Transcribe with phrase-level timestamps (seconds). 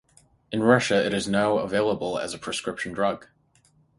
[0.51, 3.27] In Russia it is now available as a prescription drug.